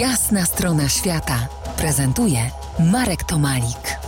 Jasna 0.00 0.44
strona 0.44 0.88
świata 0.88 1.48
prezentuje 1.78 2.38
Marek 2.92 3.24
Tomalik. 3.24 3.98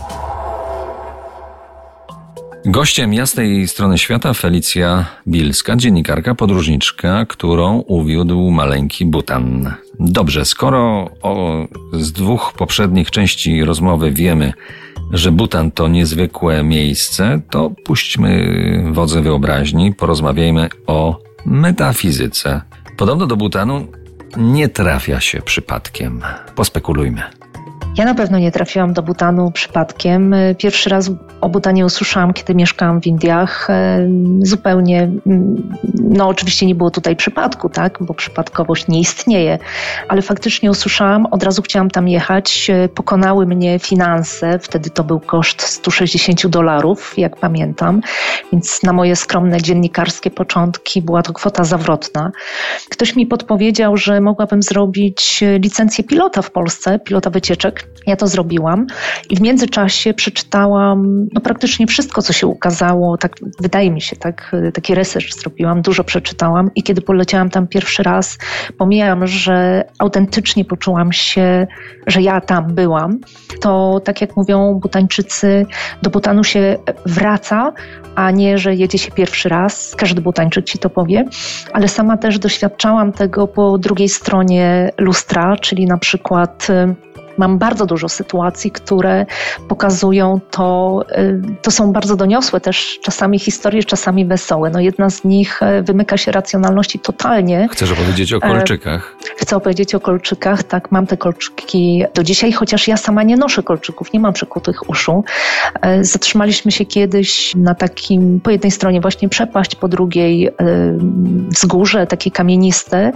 Gościem 2.65 3.13
jasnej 3.13 3.67
strony 3.67 3.97
świata 3.97 4.33
Felicja 4.33 5.05
Bilska, 5.27 5.75
dziennikarka, 5.75 6.35
podróżniczka, 6.35 7.25
którą 7.25 7.79
uwiódł 7.79 8.51
maleńki 8.51 9.05
Butan. 9.05 9.73
Dobrze, 9.99 10.45
skoro 10.45 11.09
o, 11.21 11.65
z 11.93 12.11
dwóch 12.11 12.53
poprzednich 12.57 13.11
części 13.11 13.65
rozmowy 13.65 14.11
wiemy, 14.11 14.53
że 15.11 15.31
Butan 15.31 15.71
to 15.71 15.87
niezwykłe 15.87 16.63
miejsce, 16.63 17.41
to 17.49 17.71
puśćmy 17.85 18.53
wodze 18.91 19.21
wyobraźni, 19.21 19.93
porozmawiajmy 19.93 20.69
o 20.87 21.19
metafizyce. 21.45 22.61
Podobno 22.97 23.27
do 23.27 23.35
Butanu 23.35 23.87
nie 24.37 24.69
trafia 24.69 25.19
się 25.19 25.41
przypadkiem. 25.41 26.21
Pospekulujmy. 26.55 27.38
Ja 27.95 28.05
na 28.05 28.15
pewno 28.15 28.39
nie 28.39 28.51
trafiłam 28.51 28.93
do 28.93 29.03
Butanu 29.03 29.51
przypadkiem. 29.51 30.35
Pierwszy 30.57 30.89
raz 30.89 31.11
o 31.41 31.49
Butanie 31.49 31.85
usłyszałam, 31.85 32.33
kiedy 32.33 32.55
mieszkałam 32.55 33.01
w 33.01 33.07
Indiach. 33.07 33.67
Zupełnie, 34.41 35.09
no 36.03 36.27
oczywiście 36.27 36.65
nie 36.65 36.75
było 36.75 36.91
tutaj 36.91 37.15
przypadku, 37.15 37.69
tak, 37.69 37.97
bo 38.01 38.13
przypadkowość 38.13 38.87
nie 38.87 38.99
istnieje, 38.99 39.59
ale 40.07 40.21
faktycznie 40.21 40.71
usłyszałam, 40.71 41.25
od 41.25 41.43
razu 41.43 41.61
chciałam 41.61 41.89
tam 41.89 42.07
jechać. 42.07 42.71
Pokonały 42.95 43.45
mnie 43.45 43.79
finanse, 43.79 44.59
wtedy 44.59 44.89
to 44.89 45.03
był 45.03 45.19
koszt 45.19 45.61
160 45.61 46.47
dolarów, 46.47 47.13
jak 47.17 47.35
pamiętam, 47.35 48.01
więc 48.51 48.83
na 48.83 48.93
moje 48.93 49.15
skromne 49.15 49.61
dziennikarskie 49.61 50.31
początki 50.31 51.01
była 51.01 51.23
to 51.23 51.33
kwota 51.33 51.63
zawrotna. 51.63 52.31
Ktoś 52.89 53.15
mi 53.15 53.25
podpowiedział, 53.25 53.97
że 53.97 54.21
mogłabym 54.21 54.63
zrobić 54.63 55.43
licencję 55.59 56.03
pilota 56.03 56.41
w 56.41 56.51
Polsce, 56.51 56.99
pilota 56.99 57.29
wycieczek 57.29 57.78
ja 58.07 58.15
to 58.15 58.27
zrobiłam 58.27 58.87
i 59.29 59.35
w 59.35 59.41
międzyczasie 59.41 60.13
przeczytałam 60.13 61.27
no, 61.33 61.41
praktycznie 61.41 61.87
wszystko, 61.87 62.21
co 62.21 62.33
się 62.33 62.47
ukazało. 62.47 63.17
Tak 63.17 63.35
wydaje 63.59 63.91
mi 63.91 64.01
się, 64.01 64.15
tak, 64.15 64.55
taki 64.73 64.95
research 64.95 65.33
zrobiłam, 65.33 65.81
dużo 65.81 66.03
przeczytałam 66.03 66.71
i 66.75 66.83
kiedy 66.83 67.01
poleciałam 67.01 67.49
tam 67.49 67.67
pierwszy 67.67 68.03
raz, 68.03 68.37
pomijam, 68.77 69.27
że 69.27 69.83
autentycznie 69.99 70.65
poczułam 70.65 71.11
się, 71.11 71.67
że 72.07 72.21
ja 72.21 72.41
tam 72.41 72.75
byłam. 72.75 73.19
To 73.61 74.01
tak 74.03 74.21
jak 74.21 74.37
mówią 74.37 74.79
butańczycy, 74.81 75.65
do 76.01 76.09
Butanu 76.09 76.43
się 76.43 76.77
wraca, 77.05 77.73
a 78.15 78.31
nie, 78.31 78.57
że 78.57 78.75
jedzie 78.75 78.97
się 78.97 79.11
pierwszy 79.11 79.49
raz. 79.49 79.95
Każdy 79.97 80.21
butańczyk 80.21 80.65
ci 80.65 80.77
to 80.77 80.89
powie, 80.89 81.25
ale 81.73 81.87
sama 81.87 82.17
też 82.17 82.39
doświadczałam 82.39 83.11
tego 83.11 83.47
po 83.47 83.77
drugiej 83.77 84.09
stronie 84.09 84.91
lustra, 84.97 85.55
czyli 85.57 85.85
na 85.85 85.97
przykład 85.97 86.67
Mam 87.39 87.57
bardzo 87.57 87.85
dużo 87.85 88.09
sytuacji, 88.09 88.71
które 88.71 89.25
pokazują 89.67 90.39
to, 90.51 90.99
y, 91.17 91.41
to 91.61 91.71
są 91.71 91.93
bardzo 91.93 92.15
doniosłe 92.15 92.61
też 92.61 92.99
czasami 93.01 93.39
historie, 93.39 93.83
czasami 93.83 94.25
wesołe. 94.25 94.69
No 94.69 94.79
jedna 94.79 95.09
z 95.09 95.23
nich 95.23 95.61
y, 95.61 95.83
wymyka 95.83 96.17
się 96.17 96.31
racjonalności 96.31 96.99
totalnie. 96.99 97.67
Chcesz 97.71 97.91
opowiedzieć 97.91 98.33
o 98.33 98.37
e, 98.37 98.39
kolczykach? 98.39 99.15
Chcę 99.37 99.55
opowiedzieć 99.55 99.95
o 99.95 99.99
kolczykach, 99.99 100.63
tak, 100.63 100.91
mam 100.91 101.07
te 101.07 101.17
kolczyki 101.17 102.03
do 102.13 102.23
dzisiaj, 102.23 102.51
chociaż 102.51 102.87
ja 102.87 102.97
sama 102.97 103.23
nie 103.23 103.37
noszę 103.37 103.63
kolczyków, 103.63 104.13
nie 104.13 104.19
mam 104.19 104.33
przekutych 104.33 104.89
uszu. 104.89 105.23
E, 105.81 106.03
zatrzymaliśmy 106.03 106.71
się 106.71 106.85
kiedyś 106.85 107.55
na 107.55 107.75
takim, 107.75 108.39
po 108.39 108.51
jednej 108.51 108.71
stronie 108.71 109.01
właśnie 109.01 109.29
przepaść, 109.29 109.75
po 109.75 109.87
drugiej 109.87 110.47
e, 110.47 110.51
wzgórze, 111.49 112.07
takie 112.07 112.31
kamieniste. 112.31 113.11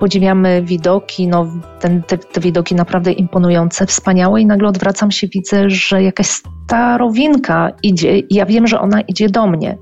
Podziwiamy 0.00 0.62
widoki, 0.62 1.28
no 1.28 1.46
ten, 1.80 2.02
te, 2.02 2.18
te 2.18 2.40
widoki 2.40 2.74
naprawdę 2.74 3.12
imponują 3.12 3.63
wspaniałe 3.70 4.40
i 4.40 4.46
nagle 4.46 4.68
odwracam 4.68 5.10
się, 5.10 5.26
widzę, 5.26 5.70
że 5.70 6.02
jakaś 6.02 6.26
starowinka 6.26 7.70
idzie 7.82 8.18
i 8.18 8.34
ja 8.34 8.46
wiem, 8.46 8.66
że 8.66 8.80
ona 8.80 9.00
idzie 9.00 9.28
do 9.28 9.46
mnie. 9.46 9.78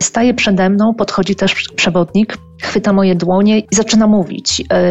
Staje 0.00 0.34
przede 0.34 0.70
mną, 0.70 0.94
podchodzi 0.94 1.34
też 1.34 1.68
przewodnik, 1.76 2.36
chwyta 2.62 2.92
moje 2.92 3.14
dłonie 3.14 3.58
i 3.58 3.66
zaczyna 3.70 4.06
mówić. 4.06 4.62
E, 4.72 4.84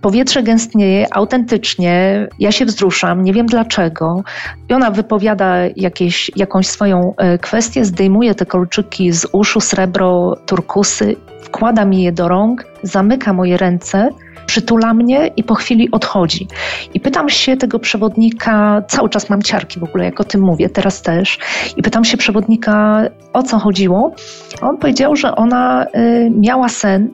powietrze 0.00 0.42
gęstnieje 0.42 1.14
autentycznie, 1.14 2.28
ja 2.38 2.52
się 2.52 2.64
wzruszam, 2.64 3.24
nie 3.24 3.32
wiem 3.32 3.46
dlaczego. 3.46 4.22
I 4.68 4.74
ona 4.74 4.90
wypowiada 4.90 5.56
jakieś, 5.76 6.30
jakąś 6.36 6.66
swoją 6.66 7.14
e, 7.16 7.38
kwestię, 7.38 7.84
zdejmuje 7.84 8.34
te 8.34 8.46
kolczyki 8.46 9.12
z 9.12 9.26
uszu, 9.32 9.60
srebro, 9.60 10.36
turkusy, 10.46 11.16
wkłada 11.42 11.84
mi 11.84 12.02
je 12.02 12.12
do 12.12 12.28
rąk, 12.28 12.64
zamyka 12.82 13.32
moje 13.32 13.56
ręce 13.56 14.08
przytula 14.52 14.94
mnie 14.94 15.30
i 15.36 15.42
po 15.44 15.54
chwili 15.54 15.90
odchodzi. 15.90 16.48
I 16.94 17.00
pytam 17.00 17.28
się 17.28 17.56
tego 17.56 17.78
przewodnika, 17.78 18.82
cały 18.88 19.08
czas 19.08 19.30
mam 19.30 19.42
ciarki 19.42 19.80
w 19.80 19.84
ogóle, 19.84 20.04
jak 20.04 20.20
o 20.20 20.24
tym 20.24 20.40
mówię, 20.40 20.68
teraz 20.68 21.02
też, 21.02 21.38
i 21.76 21.82
pytam 21.82 22.04
się 22.04 22.16
przewodnika, 22.16 23.02
o 23.32 23.42
co 23.42 23.58
chodziło. 23.58 24.14
On 24.62 24.78
powiedział, 24.78 25.16
że 25.16 25.36
ona 25.36 25.86
y, 25.96 26.30
miała 26.40 26.68
sen, 26.68 27.10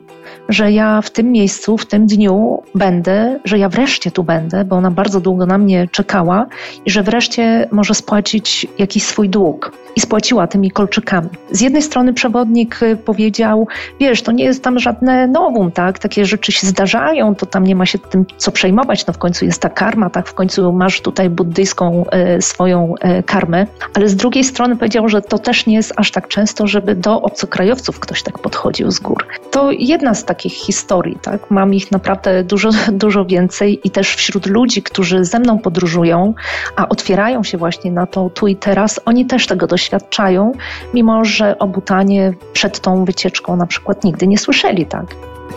że 0.49 0.71
ja 0.71 1.01
w 1.01 1.09
tym 1.09 1.31
miejscu, 1.31 1.77
w 1.77 1.85
tym 1.85 2.05
dniu 2.05 2.63
będę, 2.75 3.39
że 3.45 3.57
ja 3.57 3.69
wreszcie 3.69 4.11
tu 4.11 4.23
będę, 4.23 4.65
bo 4.65 4.75
ona 4.75 4.91
bardzo 4.91 5.21
długo 5.21 5.45
na 5.45 5.57
mnie 5.57 5.87
czekała 5.91 6.45
i 6.85 6.91
że 6.91 7.03
wreszcie 7.03 7.67
może 7.71 7.93
spłacić 7.93 8.67
jakiś 8.77 9.03
swój 9.03 9.29
dług. 9.29 9.71
I 9.95 9.99
spłaciła 9.99 10.47
tymi 10.47 10.71
kolczykami. 10.71 11.29
Z 11.51 11.61
jednej 11.61 11.81
strony 11.81 12.13
przewodnik 12.13 12.83
y, 12.83 12.97
powiedział, 12.97 13.67
wiesz, 13.99 14.21
to 14.21 14.31
nie 14.31 14.43
jest 14.43 14.63
tam 14.63 14.79
żadne 14.79 15.27
nowum, 15.27 15.71
tak? 15.71 15.99
Takie 15.99 16.25
rzeczy 16.25 16.51
się 16.51 16.67
zdarzają, 16.67 17.28
to 17.35 17.45
tam 17.45 17.63
nie 17.63 17.75
ma 17.75 17.85
się 17.85 17.99
tym 17.99 18.25
co 18.37 18.51
przejmować, 18.51 19.07
no 19.07 19.13
w 19.13 19.17
końcu 19.17 19.45
jest 19.45 19.61
ta 19.61 19.69
karma, 19.69 20.09
tak? 20.09 20.27
W 20.27 20.33
końcu 20.33 20.73
masz 20.73 21.01
tutaj 21.01 21.29
buddyjską 21.29 22.05
e, 22.11 22.41
swoją 22.41 22.93
e, 22.99 23.23
karmę. 23.23 23.67
Ale 23.93 24.09
z 24.09 24.15
drugiej 24.15 24.43
strony 24.43 24.75
powiedział, 24.75 25.09
że 25.09 25.21
to 25.21 25.39
też 25.39 25.65
nie 25.65 25.75
jest 25.75 25.93
aż 25.95 26.11
tak 26.11 26.27
często, 26.27 26.67
żeby 26.67 26.95
do 26.95 27.21
obcokrajowców 27.21 27.99
ktoś 27.99 28.23
tak 28.23 28.39
podchodził 28.39 28.91
z 28.91 28.99
gór. 28.99 29.27
To 29.51 29.71
jedna 29.71 30.13
z 30.13 30.25
takich 30.25 30.53
historii, 30.53 31.17
tak? 31.21 31.51
Mam 31.51 31.73
ich 31.73 31.91
naprawdę 31.91 32.43
dużo, 32.43 32.69
dużo 32.91 33.25
więcej 33.25 33.79
i 33.83 33.91
też 33.91 34.15
wśród 34.15 34.45
ludzi, 34.45 34.83
którzy 34.83 35.25
ze 35.25 35.39
mną 35.39 35.59
podróżują, 35.59 36.33
a 36.75 36.89
otwierają 36.89 37.43
się 37.43 37.57
właśnie 37.57 37.91
na 37.91 38.05
to 38.05 38.29
tu 38.29 38.47
i 38.47 38.55
teraz, 38.55 38.99
oni 39.05 39.25
też 39.25 39.47
tego 39.47 39.67
doświadczają, 39.67 40.51
mimo 40.93 41.25
że 41.25 41.59
o 41.59 41.67
Butanie 41.67 42.33
przed 42.53 42.79
tą 42.79 43.05
wycieczką 43.05 43.55
na 43.55 43.65
przykład 43.65 44.03
nigdy 44.03 44.27
nie 44.27 44.37
słyszeli, 44.37 44.85
tak? 44.85 45.05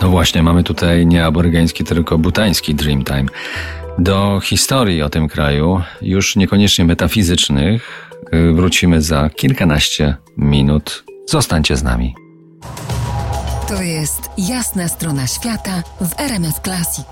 No 0.01 0.09
właśnie, 0.09 0.43
mamy 0.43 0.63
tutaj 0.63 1.05
nie 1.05 1.25
aborygeński, 1.25 1.83
tylko 1.83 2.17
butański 2.17 2.75
Dreamtime. 2.75 3.25
Do 3.97 4.39
historii 4.43 5.01
o 5.01 5.09
tym 5.09 5.27
kraju, 5.27 5.81
już 6.01 6.35
niekoniecznie 6.35 6.85
metafizycznych, 6.85 8.09
y, 8.33 8.53
wrócimy 8.53 9.01
za 9.01 9.29
kilkanaście 9.29 10.15
minut. 10.37 11.03
Zostańcie 11.29 11.77
z 11.77 11.83
nami. 11.83 12.15
To 13.67 13.81
jest 13.81 14.29
jasna 14.37 14.87
strona 14.87 15.27
świata 15.27 15.83
w 16.01 16.19
RMF 16.19 16.59
Classic. 16.59 17.05